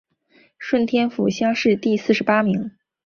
[0.57, 2.71] 顺天府乡试第四十八名。